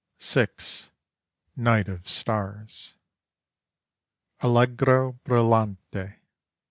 (6) 0.17 0.89
NIGHT 1.55 1.87
OF 1.87 2.07
STARS 2.07 2.95
_Allegro 4.41 5.19
brillante. 5.23 6.15